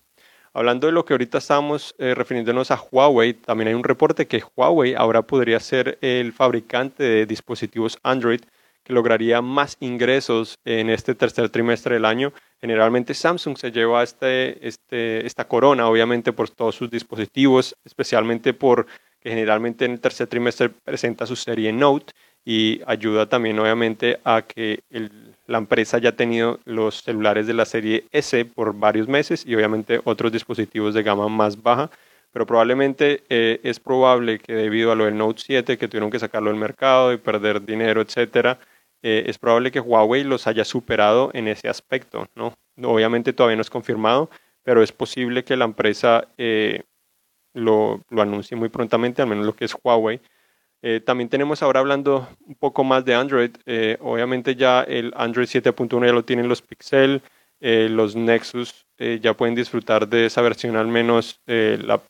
Hablando 0.55 0.87
de 0.87 0.93
lo 0.93 1.05
que 1.05 1.15
ahorita 1.15 1.39
estamos 1.39 1.95
eh, 1.99 2.15
refiriéndonos 2.15 2.71
a 2.71 2.81
Huawei, 2.91 3.35
también 3.35 3.69
hay 3.69 3.75
un 3.75 3.85
reporte 3.85 4.27
que 4.27 4.43
Huawei 4.55 4.95
ahora 4.95 5.23
podría 5.23 5.59
ser 5.61 5.99
el 6.03 6.33
fabricante 6.33 7.03
de 7.03 7.27
dispositivos 7.27 7.99
Android 8.03 8.41
que 8.85 8.93
lograría 8.93 9.41
más 9.43 9.77
ingresos 9.81 10.59
en 10.65 10.91
este 10.91 11.15
tercer 11.15 11.49
trimestre 11.51 11.95
del 11.95 12.05
año. 12.05 12.33
Generalmente 12.63 13.13
Samsung 13.13 13.59
se 13.59 13.73
lleva 13.73 14.05
este, 14.05 14.67
este, 14.67 15.27
esta 15.27 15.49
corona, 15.49 15.89
obviamente 15.89 16.33
por 16.33 16.49
todos 16.49 16.77
sus 16.77 16.89
dispositivos, 16.89 17.77
especialmente 17.85 18.55
por 18.55 18.87
que 19.21 19.31
generalmente 19.31 19.85
en 19.85 19.93
el 19.93 20.01
tercer 20.01 20.29
trimestre 20.29 20.69
presenta 20.69 21.27
su 21.27 21.35
serie 21.35 21.73
Note 21.73 22.13
y 22.45 22.81
ayuda 22.87 23.29
también 23.29 23.59
obviamente 23.59 24.21
a 24.25 24.43
que 24.43 24.83
la 25.47 25.59
empresa 25.59 25.97
haya 25.97 26.15
tenido 26.15 26.61
los 26.65 27.03
celulares 27.03 27.49
de 27.49 27.55
la 27.55 27.65
serie 27.65 28.05
S 28.13 28.45
por 28.45 28.75
varios 28.79 29.09
meses 29.09 29.45
y 29.45 29.55
obviamente 29.57 30.01
otros 30.05 30.31
dispositivos 30.31 30.95
de 30.95 31.03
gama 31.03 31.29
más 31.29 31.61
baja, 31.61 31.91
pero 32.33 32.47
probablemente 32.47 33.25
eh, 33.29 33.61
es 33.65 33.81
probable 33.81 34.39
que 34.39 34.55
debido 34.55 34.93
a 34.93 34.95
lo 34.95 35.05
del 35.05 35.17
Note 35.17 35.43
7 35.45 35.79
que 35.79 35.89
tuvieron 35.89 36.11
que 36.11 36.21
sacarlo 36.21 36.51
del 36.51 36.61
mercado 36.61 37.13
y 37.13 37.17
perder 37.17 37.65
dinero, 37.65 38.01
etcétera, 38.01 38.59
eh, 39.03 39.25
es 39.27 39.39
probable 39.39 39.73
que 39.73 39.81
Huawei 39.81 40.23
los 40.23 40.47
haya 40.47 40.65
superado 40.65 41.31
en 41.35 41.49
ese 41.49 41.69
aspecto, 41.69 42.29
¿no? 42.37 42.55
Obviamente 42.83 43.33
todavía 43.33 43.57
no 43.57 43.63
es 43.63 43.71
confirmado, 43.71 44.31
pero 44.63 44.83
es 44.83 44.93
posible 44.93 45.45
que 45.45 45.57
la 45.57 45.65
empresa 45.65 46.29
eh, 46.39 46.85
lo, 47.53 48.01
lo 48.11 48.23
anuncie 48.23 48.57
muy 48.57 48.69
prontamente, 48.69 49.21
al 49.21 49.29
menos 49.29 49.45
lo 49.45 49.57
que 49.57 49.65
es 49.65 49.77
Huawei. 49.83 50.21
Eh, 50.83 51.01
también 51.01 51.29
tenemos 51.29 51.63
ahora 51.63 51.81
hablando 51.81 52.29
un 52.47 52.55
poco 52.55 52.85
más 52.85 53.05
de 53.05 53.15
Android. 53.15 53.51
Obviamente 54.01 54.55
ya 54.55 54.83
el 54.83 55.13
Android 55.17 55.47
7.1 55.47 56.07
ya 56.07 56.13
lo 56.13 56.25
tienen 56.25 56.49
los 56.49 56.63
Pixel, 56.63 57.23
los 57.61 58.17
Nexus 58.17 58.87
ya 58.99 59.35
pueden 59.35 59.55
disfrutar 59.55 60.09
de 60.09 60.27
esa 60.27 60.43
versión 60.43 60.75
al 60.77 60.89
menos 60.89 61.41
pues, 61.45 61.85
la, 61.85 62.01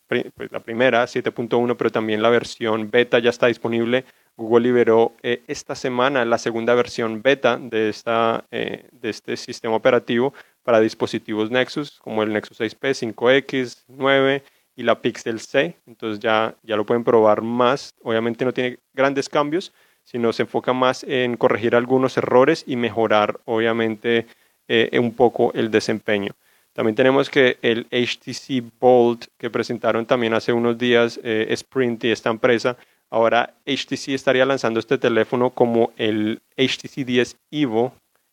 primera, 0.60 1.04
7.1, 1.04 1.76
pero 1.76 1.90
también 1.90 2.22
la 2.22 2.30
versión 2.30 2.90
beta 2.90 3.18
ya 3.18 3.30
está 3.30 3.48
disponible. 3.48 4.06
Google 4.36 4.64
liberó 4.64 5.12
esta 5.22 5.74
semana 5.74 6.24
la 6.24 6.38
segunda 6.38 6.74
versión 6.74 7.22
beta 7.22 7.58
de, 7.58 7.88
esta, 7.88 8.44
de 8.50 8.88
este 9.02 9.36
sistema 9.36 9.76
operativo 9.76 10.32
para 10.62 10.80
dispositivos 10.80 11.50
Nexus, 11.50 12.00
como 12.00 12.22
el 12.22 12.32
Nexus 12.32 12.60
6P, 12.60 13.14
5X, 13.14 13.84
9 13.88 14.42
y 14.76 14.82
la 14.82 15.00
Pixel 15.00 15.40
C. 15.40 15.76
Entonces 15.86 16.20
ya, 16.20 16.54
ya 16.62 16.76
lo 16.76 16.86
pueden 16.86 17.04
probar 17.04 17.42
más. 17.42 17.94
Obviamente 18.02 18.44
no 18.44 18.52
tiene 18.52 18.78
grandes 18.94 19.28
cambios, 19.28 19.72
sino 20.04 20.32
se 20.32 20.42
enfoca 20.42 20.72
más 20.72 21.04
en 21.04 21.36
corregir 21.36 21.74
algunos 21.74 22.16
errores 22.16 22.64
y 22.66 22.76
mejorar, 22.76 23.40
obviamente, 23.44 24.26
eh, 24.68 24.98
un 24.98 25.14
poco 25.14 25.52
el 25.54 25.70
desempeño. 25.70 26.32
También 26.72 26.94
tenemos 26.94 27.28
que 27.28 27.58
el 27.60 27.86
HTC 27.90 28.64
Bolt 28.80 29.26
que 29.36 29.50
presentaron 29.50 30.06
también 30.06 30.32
hace 30.32 30.52
unos 30.52 30.78
días 30.78 31.20
eh, 31.22 31.46
Sprint 31.50 32.04
y 32.04 32.10
esta 32.10 32.30
empresa, 32.30 32.76
ahora 33.12 33.54
HTC 33.66 34.08
estaría 34.08 34.46
lanzando 34.46 34.80
este 34.80 34.96
teléfono 34.96 35.50
como 35.50 35.92
el 35.96 36.40
HTC 36.56 37.04
10 37.04 37.36
Evo 37.50 37.92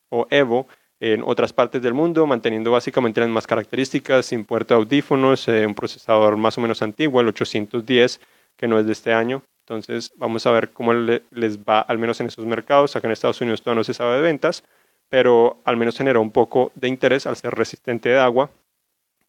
o 0.10 0.26
Evo, 0.30 0.68
en 1.02 1.22
otras 1.24 1.54
partes 1.54 1.82
del 1.82 1.94
mundo, 1.94 2.26
manteniendo 2.26 2.72
básicamente 2.72 3.22
las 3.22 3.30
más 3.30 3.46
características, 3.46 4.26
sin 4.26 4.46
puerto 4.46 4.74
de 4.74 4.80
audífonos, 4.80 5.48
eh, 5.48 5.66
un 5.66 5.76
procesador 5.76 6.36
más 6.38 6.58
o 6.58 6.62
menos 6.62 6.82
antiguo, 6.82 7.22
el 7.22 7.28
810, 7.28 8.20
que 8.58 8.68
no 8.68 8.80
es 8.80 8.86
de 8.86 8.94
este 8.94 9.14
año. 9.14 9.44
Entonces 9.66 10.12
vamos 10.16 10.46
a 10.46 10.52
ver 10.52 10.72
cómo 10.72 10.94
les 10.94 11.60
va, 11.60 11.82
al 11.82 12.00
menos 12.00 12.20
en 12.22 12.28
esos 12.28 12.46
mercados. 12.46 12.96
Acá 12.96 13.08
en 13.08 13.12
Estados 13.12 13.40
Unidos 13.40 13.62
todavía 13.62 13.80
no 13.80 13.84
se 13.84 13.94
sabe 13.94 14.16
de 14.16 14.22
ventas, 14.22 14.64
pero 15.10 15.62
al 15.64 15.78
menos 15.78 15.98
generó 15.98 16.22
un 16.22 16.32
poco 16.32 16.72
de 16.76 16.88
interés 16.88 17.28
al 17.28 17.36
ser 17.36 17.54
resistente 17.54 18.10
de 18.10 18.18
agua. 18.18 18.50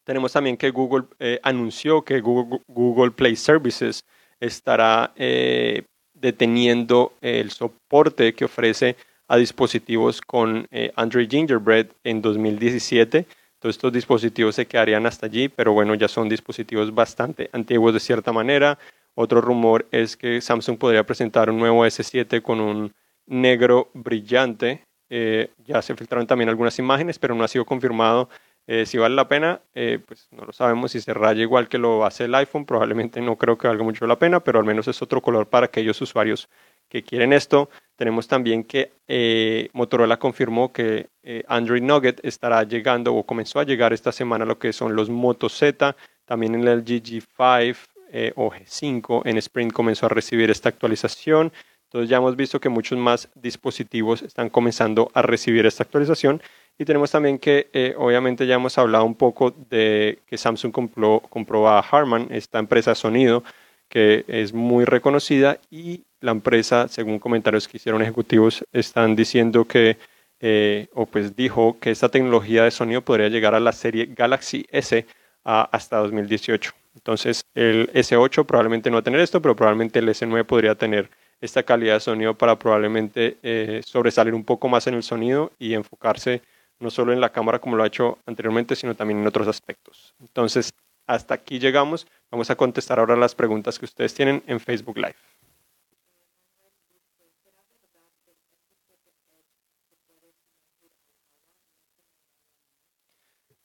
Tenemos 0.03 0.33
también 0.33 0.57
que 0.57 0.71
Google 0.71 1.05
eh, 1.19 1.39
anunció 1.43 2.03
que 2.03 2.21
Google, 2.21 3.11
Play 3.11 3.35
Services 3.35 4.03
estará 4.41 5.13
eh, 5.15 5.83
deteniendo 6.13 7.13
el 7.21 7.51
soporte 7.51 8.33
que 8.33 8.45
ofrece 8.45 8.97
a 9.27 9.37
dispositivos 9.37 10.19
con 10.19 10.67
eh, 10.71 10.91
Android 10.97 11.29
Gingerbread 11.29 11.87
en 12.03 12.21
2017. 12.21 13.25
Todos 13.59 13.75
estos 13.75 13.93
dispositivos 13.93 14.55
se 14.55 14.65
quedarían 14.65 15.05
hasta 15.05 15.27
allí, 15.27 15.47
pero 15.47 15.71
bueno, 15.71 15.95
ya 15.95 16.09
son 16.09 16.27
dispositivos 16.27 16.93
bastante 16.93 17.49
antiguos 17.53 17.93
de 17.93 17.99
cierta 17.99 18.33
manera. 18.33 18.77
Otro 19.13 19.39
rumor 19.39 19.87
es 19.91 20.17
que 20.17 20.41
Samsung 20.41 20.77
podría 20.77 21.05
presentar 21.05 21.49
un 21.49 21.59
nuevo 21.59 21.85
S7 21.85 22.41
con 22.41 22.59
un 22.59 22.91
negro 23.27 23.89
brillante. 23.93 24.83
Eh, 25.09 25.51
ya 25.65 25.81
se 25.81 25.95
filtraron 25.95 26.27
también 26.27 26.49
algunas 26.49 26.77
imágenes, 26.79 27.19
pero 27.19 27.35
no 27.35 27.43
ha 27.43 27.47
sido 27.47 27.65
confirmado 27.65 28.29
eh, 28.71 28.85
si 28.85 28.97
vale 28.97 29.15
la 29.15 29.27
pena. 29.27 29.61
pues 29.73 30.27
no 30.31 30.45
lo 30.45 30.53
sabemos 30.53 30.91
si 30.91 31.01
se 31.01 31.13
raya 31.13 31.41
igual 31.41 31.67
que 31.67 31.77
lo 31.77 32.05
hace 32.05 32.25
el 32.25 32.35
iPhone. 32.35 32.65
Probablemente 32.65 33.19
no 33.21 33.35
creo 33.35 33.57
que 33.57 33.67
valga 33.67 33.83
mucho 33.83 34.07
la 34.07 34.17
pena, 34.19 34.39
pero 34.39 34.59
al 34.59 34.65
menos 34.65 34.87
es 34.87 35.01
otro 35.01 35.21
color 35.21 35.47
para 35.47 35.65
aquellos 35.65 36.01
usuarios 36.01 36.49
que 36.91 37.03
quieren 37.03 37.31
esto. 37.31 37.69
Tenemos 37.95 38.27
también 38.27 38.65
que 38.65 38.91
eh, 39.07 39.69
Motorola 39.71 40.19
confirmó 40.19 40.73
que 40.73 41.07
eh, 41.23 41.43
Android 41.47 41.81
Nugget 41.81 42.19
estará 42.23 42.63
llegando 42.63 43.15
o 43.15 43.25
comenzó 43.25 43.59
a 43.59 43.63
llegar 43.63 43.93
esta 43.93 44.11
semana 44.11 44.43
lo 44.43 44.59
que 44.59 44.73
son 44.73 44.93
los 44.95 45.09
Moto 45.09 45.47
Z, 45.47 45.95
también 46.25 46.53
en 46.53 46.67
el 46.67 46.83
GG5 46.83 47.77
eh, 48.11 48.33
o 48.35 48.51
G5 48.51 49.21
en 49.23 49.37
Sprint 49.37 49.71
comenzó 49.71 50.07
a 50.07 50.09
recibir 50.09 50.51
esta 50.51 50.67
actualización. 50.67 51.53
Entonces 51.85 52.09
ya 52.09 52.17
hemos 52.17 52.35
visto 52.35 52.59
que 52.59 52.67
muchos 52.67 52.97
más 52.99 53.29
dispositivos 53.35 54.21
están 54.21 54.49
comenzando 54.49 55.11
a 55.13 55.21
recibir 55.21 55.65
esta 55.65 55.83
actualización. 55.83 56.41
Y 56.77 56.85
tenemos 56.85 57.11
también 57.11 57.37
que, 57.37 57.93
obviamente 57.97 58.47
ya 58.47 58.55
hemos 58.55 58.77
hablado 58.77 59.05
un 59.05 59.15
poco 59.15 59.51
de 59.51 60.19
que 60.25 60.37
Samsung 60.37 60.71
compró, 60.71 61.21
compró 61.29 61.67
a 61.67 61.79
Harman, 61.79 62.27
esta 62.31 62.59
empresa 62.59 62.95
sonido, 62.95 63.43
que 63.87 64.23
es 64.27 64.53
muy 64.53 64.85
reconocida 64.85 65.59
y 65.69 66.05
la 66.21 66.31
empresa, 66.31 66.87
según 66.87 67.19
comentarios 67.19 67.67
que 67.67 67.77
hicieron 67.77 68.01
ejecutivos, 68.01 68.63
están 68.71 69.15
diciendo 69.15 69.65
que, 69.65 69.97
eh, 70.39 70.87
o 70.93 71.05
pues 71.05 71.35
dijo 71.35 71.77
que 71.79 71.91
esta 71.91 72.09
tecnología 72.09 72.63
de 72.63 72.71
sonido 72.71 73.01
podría 73.01 73.27
llegar 73.27 73.53
a 73.53 73.59
la 73.59 73.73
serie 73.73 74.07
Galaxy 74.15 74.65
S 74.71 75.05
hasta 75.43 75.97
2018. 75.97 76.71
Entonces 76.95 77.41
el 77.53 77.91
S8 77.93 78.45
probablemente 78.45 78.89
no 78.89 78.95
va 78.95 78.99
a 79.01 79.03
tener 79.03 79.19
esto, 79.19 79.41
pero 79.41 79.55
probablemente 79.55 79.99
el 79.99 80.09
S9 80.09 80.45
podría 80.45 80.75
tener 80.75 81.09
esta 81.41 81.63
calidad 81.63 81.95
de 81.95 81.99
sonido 81.99 82.37
para 82.37 82.57
probablemente 82.59 83.37
eh, 83.41 83.81
sobresalir 83.83 84.33
un 84.33 84.45
poco 84.45 84.69
más 84.69 84.87
en 84.87 84.93
el 84.93 85.03
sonido 85.03 85.51
y 85.57 85.73
enfocarse 85.73 86.41
no 86.81 86.89
solo 86.89 87.13
en 87.13 87.21
la 87.21 87.31
cámara 87.31 87.59
como 87.59 87.75
lo 87.75 87.83
ha 87.83 87.87
hecho 87.87 88.17
anteriormente, 88.25 88.75
sino 88.75 88.95
también 88.95 89.19
en 89.21 89.27
otros 89.27 89.47
aspectos. 89.47 90.13
Entonces, 90.19 90.73
hasta 91.07 91.33
aquí 91.33 91.59
llegamos. 91.59 92.07
Vamos 92.29 92.49
a 92.49 92.55
contestar 92.55 92.99
ahora 92.99 93.15
las 93.15 93.35
preguntas 93.35 93.79
que 93.79 93.85
ustedes 93.85 94.13
tienen 94.13 94.43
en 94.47 94.59
Facebook 94.59 94.97
Live. 94.97 95.15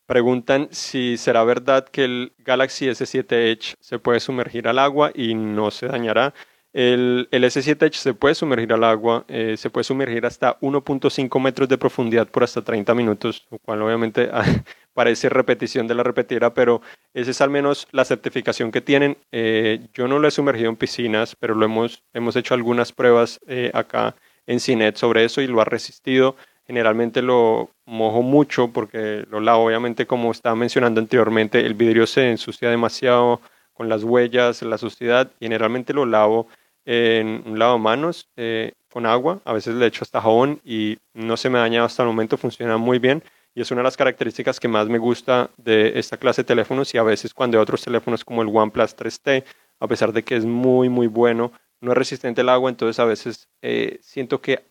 Preguntan 0.06 0.68
si 0.70 1.16
será 1.16 1.42
verdad 1.42 1.85
que 1.88 2.04
el 2.04 2.32
Galaxy 2.38 2.87
S7 2.87 3.50
Edge 3.50 3.75
se 3.80 3.99
puede 3.99 4.20
sumergir 4.20 4.68
al 4.68 4.78
agua 4.78 5.11
y 5.12 5.35
no 5.35 5.73
se 5.73 5.88
dañará. 5.88 6.32
El, 6.78 7.26
S7 7.30 7.87
Edge 7.87 7.97
se 7.97 8.12
puede 8.12 8.35
sumergir 8.35 8.71
al 8.71 8.85
agua, 8.85 9.25
eh, 9.28 9.56
se 9.56 9.71
puede 9.71 9.85
sumergir 9.85 10.26
hasta 10.26 10.61
1.5 10.61 11.40
metros 11.40 11.71
de 11.71 11.78
profundidad 11.78 12.28
por 12.28 12.45
hasta 12.45 12.61
30 12.61 12.95
minutos, 12.95 13.47
lo 13.50 13.56
cual 13.61 13.80
obviamente 13.80 14.28
parece 14.92 15.30
repetición 15.30 15.87
de 15.87 15.95
la 15.95 16.02
repetida, 16.02 16.52
pero 16.52 16.83
esa 17.14 17.30
es 17.30 17.40
al 17.40 17.49
menos 17.49 17.88
la 17.92 18.04
certificación 18.04 18.73
que 18.73 18.83
tienen. 18.83 19.16
Eh, 19.33 19.87
yo 19.95 20.06
no 20.06 20.18
lo 20.18 20.28
he 20.28 20.30
sumergido 20.30 20.68
en 20.68 20.76
piscinas, 20.76 21.35
pero 21.35 21.54
lo 21.54 21.64
hemos, 21.64 22.02
hemos 22.12 22.37
hecho 22.37 22.52
algunas 22.52 22.92
pruebas 22.92 23.40
eh, 23.47 23.71
acá 23.73 24.14
en 24.47 24.61
CINET 24.61 24.97
sobre 24.97 25.25
eso 25.25 25.40
y 25.40 25.47
lo 25.47 25.62
ha 25.62 25.64
resistido. 25.64 26.37
Generalmente 26.66 27.23
lo 27.23 27.71
mojo 27.87 28.21
mucho 28.21 28.68
porque 28.68 29.25
lo 29.30 29.40
lavo, 29.40 29.64
obviamente 29.64 30.06
como 30.06 30.30
estaba 30.30 30.54
mencionando 30.54 31.00
anteriormente, 31.00 31.64
el 31.64 31.73
vidrio 31.73 32.06
se 32.06 32.30
ensucia 32.30 32.68
demasiado 32.68 33.40
con 33.73 33.88
las 33.88 34.04
huellas, 34.04 34.61
la 34.61 34.76
suciedad, 34.76 35.30
generalmente 35.40 35.95
lo 35.95 36.04
lavo 36.04 36.49
en 36.86 37.42
un 37.44 37.58
lavamanos 37.58 38.30
eh, 38.36 38.72
con 38.90 39.04
agua, 39.04 39.40
a 39.44 39.52
veces 39.52 39.74
le 39.74 39.86
echo 39.86 40.04
hasta 40.04 40.22
jabón 40.22 40.60
y 40.64 40.98
no 41.12 41.36
se 41.36 41.50
me 41.50 41.58
ha 41.58 41.62
dañado 41.62 41.84
hasta 41.84 42.02
el 42.02 42.08
momento, 42.08 42.38
funciona 42.38 42.78
muy 42.78 42.98
bien 42.98 43.22
y 43.54 43.60
es 43.60 43.70
una 43.70 43.80
de 43.80 43.84
las 43.84 43.96
características 43.96 44.60
que 44.60 44.68
más 44.68 44.88
me 44.88 44.98
gusta 44.98 45.50
de 45.56 45.98
esta 45.98 46.16
clase 46.16 46.42
de 46.42 46.46
teléfonos 46.46 46.94
y 46.94 46.98
a 46.98 47.02
veces 47.02 47.34
cuando 47.34 47.60
otros 47.60 47.82
teléfonos 47.82 48.24
como 48.24 48.42
el 48.42 48.48
OnePlus 48.48 48.96
3T, 48.96 49.44
a 49.80 49.88
pesar 49.88 50.12
de 50.12 50.22
que 50.22 50.36
es 50.36 50.44
muy 50.44 50.88
muy 50.88 51.08
bueno, 51.08 51.52
no 51.80 51.92
es 51.92 51.98
resistente 51.98 52.40
al 52.40 52.48
agua, 52.48 52.70
entonces 52.70 53.00
a 53.00 53.04
veces 53.04 53.48
eh, 53.62 53.98
siento 54.00 54.40
que 54.40 54.64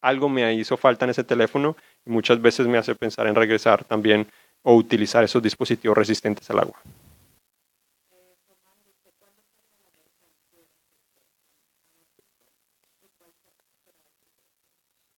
algo 0.00 0.28
me 0.28 0.52
hizo 0.54 0.76
falta 0.76 1.04
en 1.04 1.10
ese 1.10 1.24
teléfono 1.24 1.76
y 2.04 2.10
muchas 2.10 2.42
veces 2.42 2.66
me 2.66 2.78
hace 2.78 2.94
pensar 2.94 3.26
en 3.28 3.36
regresar 3.36 3.84
también 3.84 4.26
o 4.62 4.74
utilizar 4.74 5.22
esos 5.24 5.42
dispositivos 5.42 5.96
resistentes 5.96 6.50
al 6.50 6.58
agua. 6.58 6.80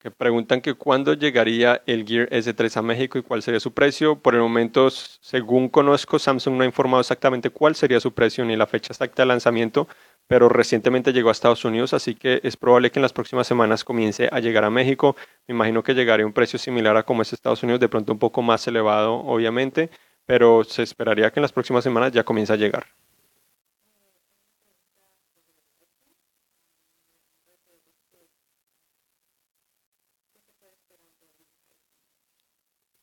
Que 0.05 0.11
preguntan 0.11 0.61
que 0.61 0.75
cuándo 0.75 1.15
llegaría 1.15 1.83
el 1.87 2.07
Gear 2.07 2.29
S3 2.29 2.77
a 2.77 2.83
México 2.83 3.17
y 3.17 3.23
cuál 3.23 3.41
sería 3.43 3.59
su 3.59 3.73
precio. 3.73 4.17
Por 4.17 4.35
el 4.35 4.43
momento, 4.43 4.91
según 4.91 5.71
conozco, 5.71 6.19
Samsung 6.19 6.57
no 6.57 6.63
ha 6.63 6.67
informado 6.67 7.01
exactamente 7.01 7.49
cuál 7.49 7.75
sería 7.75 7.99
su 8.01 8.13
precio 8.13 8.45
ni 8.45 8.55
la 8.55 8.67
fecha 8.67 8.93
exacta 8.93 9.23
de 9.23 9.29
lanzamiento, 9.29 9.89
pero 10.27 10.51
recientemente 10.51 11.15
llegó 11.15 11.31
a 11.31 11.33
Estados 11.33 11.65
Unidos, 11.65 11.95
así 11.95 12.15
que 12.15 12.41
es 12.43 12.59
probable 12.59 12.91
que 12.91 12.99
en 12.99 13.03
las 13.03 13.15
próximas 13.15 13.47
semanas 13.47 13.83
comience 13.83 14.29
a 14.31 14.41
llegar 14.41 14.65
a 14.65 14.71
México. 14.71 15.17
Me 15.49 15.55
imagino 15.55 15.83
que 15.83 15.95
llegaría 15.95 16.25
a 16.25 16.27
un 16.27 16.35
precio 16.35 16.59
similar 16.59 16.99
a 16.99 17.05
como 17.05 17.23
es 17.23 17.33
Estados 17.33 17.63
Unidos, 17.63 17.81
de 17.81 17.89
pronto 17.89 18.13
un 18.13 18.19
poco 18.19 18.43
más 18.43 18.69
elevado, 18.69 19.15
obviamente, 19.15 19.89
pero 20.27 20.65
se 20.65 20.83
esperaría 20.83 21.31
que 21.31 21.41
en 21.41 21.45
las 21.45 21.53
próximas 21.53 21.83
semanas 21.83 22.13
ya 22.13 22.25
comience 22.25 22.53
a 22.53 22.57
llegar. 22.57 22.85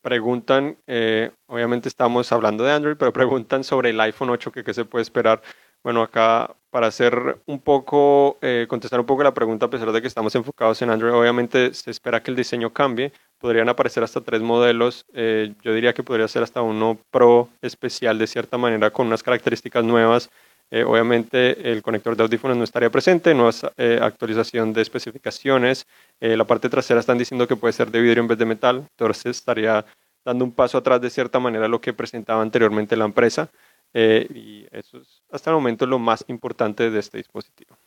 Preguntan, 0.02 0.78
eh, 0.88 1.32
obviamente 1.48 1.88
estamos 1.88 2.32
hablando 2.32 2.64
de 2.64 2.72
Android, 2.72 2.98
pero 2.98 3.14
preguntan 3.14 3.64
sobre 3.64 3.92
el 3.92 4.00
iPhone 4.02 4.30
8, 4.30 4.52
que 4.52 4.64
qué 4.64 4.74
se 4.74 4.86
puede 4.86 5.04
esperar. 5.04 5.42
Bueno, 5.84 6.02
acá 6.04 6.56
para 6.70 6.88
hacer 6.88 7.40
un 7.48 7.60
poco, 7.60 8.38
eh, 8.42 8.66
contestar 8.70 9.00
un 9.00 9.06
poco 9.06 9.24
la 9.24 9.34
pregunta, 9.34 9.66
a 9.66 9.70
pesar 9.70 9.92
de 9.92 10.02
que 10.02 10.08
estamos 10.08 10.34
enfocados 10.36 10.82
en 10.82 10.90
Android, 10.90 11.14
obviamente 11.14 11.74
se 11.74 11.92
espera 11.92 12.22
que 12.22 12.32
el 12.32 12.38
diseño 12.38 12.72
cambie. 12.72 13.12
Podrían 13.40 13.68
aparecer 13.68 14.04
hasta 14.04 14.22
tres 14.22 14.42
modelos. 14.42 15.06
Eh, 15.14 15.54
yo 15.64 15.74
diría 15.74 15.94
que 15.94 16.04
podría 16.04 16.28
ser 16.28 16.44
hasta 16.44 16.62
uno 16.62 17.00
Pro 17.10 17.50
especial 17.62 18.20
de 18.20 18.28
cierta 18.28 18.58
manera 18.58 18.92
con 18.92 19.08
unas 19.08 19.24
características 19.24 19.84
nuevas 19.84 20.30
Eh, 20.74 20.86
obviamente 20.86 21.70
el 21.70 21.82
conector 21.82 22.16
de 22.16 22.24
audífonos 22.24 22.56
no 22.56 22.64
estaría 22.64 22.90
presente, 22.90 23.34
no 23.34 23.50
es 23.50 23.66
eh, 23.76 24.00
actualización 24.02 24.72
de 24.72 24.82
especificaciones. 24.82 25.86
Eh, 26.22 26.38
la 26.38 26.46
parte 26.46 26.70
trasera 26.70 27.02
están 27.02 27.18
diciendo 27.18 27.46
que 27.46 27.58
puede 27.58 27.74
ser 27.74 27.92
de 27.92 28.00
vidrio 28.00 28.22
en 28.22 28.30
vez 28.30 28.38
de 28.38 28.46
metal, 28.46 28.78
entonces 28.78 29.38
estaría 29.38 29.86
dando 30.24 30.46
un 30.46 30.54
paso 30.54 30.78
atrás 30.78 31.02
de 31.02 31.10
cierta 31.10 31.40
manera 31.40 31.68
lo 31.68 31.82
que 31.82 31.92
presentaba 31.94 32.42
anteriormente 32.42 32.96
la 32.96 33.06
empresa. 33.06 33.50
y 33.94 34.66
eso 34.72 35.00
es 35.00 35.22
hasta 35.32 35.50
el 35.52 35.56
momento 35.56 35.86
lo 35.86 36.00
más 36.00 36.24
importante 36.30 36.90
de 36.90 37.00
este 37.00 37.18
dispositivo. 37.18 37.78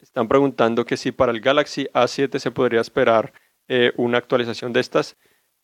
Están 0.00 0.28
preguntando 0.28 0.84
que 0.84 0.96
si 0.98 1.12
para 1.12 1.32
el 1.32 1.40
Galaxy 1.40 1.88
A7 1.94 2.38
se 2.38 2.50
podría 2.50 2.80
esperar 2.82 3.32
una 3.96 4.18
actualización 4.18 4.72
de 4.72 4.80
estas. 4.80 5.16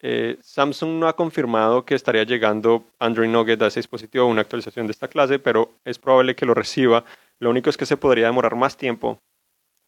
Eh, 0.03 0.39
Samsung 0.41 0.99
no 0.99 1.09
ha 1.09 1.15
confirmado 1.15 1.85
que 1.85 1.95
estaría 1.95 2.25
llegando 2.25 2.85
Android 2.99 3.29
Nugget 3.29 3.61
a 3.61 3.67
ese 3.67 3.81
dispositivo 3.81 4.27
una 4.27 4.41
actualización 4.41 4.87
de 4.87 4.93
esta 4.93 5.09
clase, 5.09 5.39
pero 5.39 5.73
es 5.85 5.99
probable 5.99 6.35
que 6.35 6.47
lo 6.47 6.55
reciba. 6.55 7.05
Lo 7.39 7.51
único 7.51 7.69
es 7.69 7.77
que 7.77 7.87
se 7.87 7.99
podría 7.99 8.27
demorar 8.27 8.57
más 8.57 8.77
tiempo, 8.77 9.19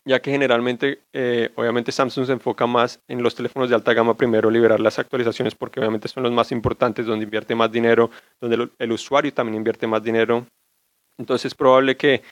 ya 0.04 0.20
que 0.20 0.30
generalmente, 0.30 1.00
eh, 1.12 1.50
obviamente 1.54 1.92
Samsung 1.92 2.26
se 2.26 2.32
enfoca 2.32 2.66
más 2.66 3.00
en 3.08 3.22
los 3.22 3.34
teléfonos 3.34 3.70
de 3.70 3.74
alta 3.74 3.94
gama 3.94 4.14
primero, 4.14 4.50
liberar 4.50 4.80
las 4.80 4.98
actualizaciones, 4.98 5.54
porque 5.54 5.80
obviamente 5.80 6.08
son 6.08 6.24
los 6.24 6.32
más 6.32 6.52
importantes, 6.52 7.06
donde 7.06 7.24
invierte 7.24 7.54
más 7.54 7.72
dinero, 7.72 8.10
donde 8.40 8.68
el, 8.78 8.92
usuario 8.92 9.32
también 9.32 9.56
invierte 9.56 9.86
más 9.86 10.02
dinero. 10.02 10.46
Entonces 11.16 11.46
es 11.46 11.54
probable 11.54 11.96
que 11.96 12.22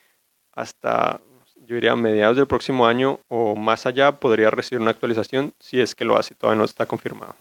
hasta, 0.53 1.21
yo 1.67 1.77
diría, 1.77 1.97
mediados 1.97 2.37
del 2.37 2.47
próximo 2.47 2.87
año 2.87 3.21
o 3.29 3.57
más 3.57 3.87
allá 3.87 4.19
podría 4.19 4.51
recibir 4.51 4.83
una 4.83 4.91
actualización 4.91 5.55
si 5.61 5.81
es 5.81 5.95
que 5.95 6.05
lo 6.05 6.19
hace, 6.19 6.35
todavía 6.35 6.59
no 6.59 6.65
está 6.65 6.87
confirmado. 6.87 7.37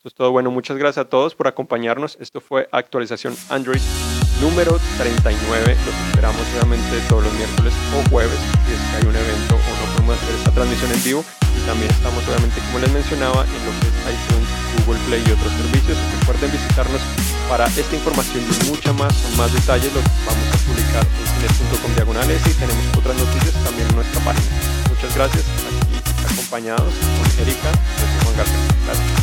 Eso 0.00 0.08
es 0.08 0.14
todo 0.14 0.32
bueno. 0.32 0.50
Muchas 0.50 0.78
gracias 0.78 1.04
a 1.04 1.08
todos 1.10 1.34
por 1.34 1.46
acompañarnos. 1.46 2.16
Esto 2.24 2.40
fue 2.40 2.70
actualización 2.72 3.36
Android 3.50 3.84
número 4.40 4.80
39. 4.96 5.76
Los 5.76 5.94
esperamos 6.08 6.40
nuevamente 6.56 6.96
todos 7.04 7.24
los 7.24 7.32
miércoles 7.34 7.74
o 7.92 8.08
jueves. 8.08 8.40
Si 8.64 8.72
es 8.72 8.80
que 8.80 8.96
hay 8.96 9.04
un 9.04 9.12
evento 9.12 9.60
o 9.60 9.72
no 9.76 9.84
podemos 9.92 10.16
hacer 10.16 10.34
esta 10.40 10.52
transmisión 10.56 10.88
en 10.88 11.04
vivo. 11.04 11.20
Y 11.52 11.60
también 11.68 11.92
estamos 11.92 12.24
obviamente, 12.24 12.64
como 12.64 12.78
les 12.80 12.92
mencionaba, 12.96 13.44
en 13.44 13.60
lo 13.60 13.72
que 13.76 13.92
es 13.92 13.96
iTunes, 14.08 14.48
Google 14.80 15.00
Play 15.04 15.20
y 15.20 15.32
otros 15.36 15.52
servicios. 15.52 15.98
Recuerden 16.24 16.48
visitarnos 16.48 17.02
para 17.52 17.68
esta 17.68 17.92
información 17.92 18.40
y 18.40 18.72
mucha 18.72 18.96
más, 18.96 19.12
con 19.12 19.36
más 19.36 19.52
detalles. 19.52 19.92
Los 19.92 20.04
vamos 20.24 20.48
a 20.48 20.56
publicar 20.64 21.04
en 21.04 21.28
cines.com 21.44 21.92
diagonales 21.92 22.40
y 22.48 22.56
tenemos 22.56 22.80
otras 22.96 23.20
noticias 23.20 23.52
también 23.68 23.84
en 23.84 24.00
nuestra 24.00 24.24
página. 24.24 24.48
Muchas 24.88 25.12
gracias. 25.12 25.44
Aquí 25.44 25.92
acompañados 26.24 26.88
con 26.88 27.26
Erika 27.44 27.68
y 27.68 28.24
Juan 28.24 28.36
García. 28.40 28.64
Gracias. 28.88 29.19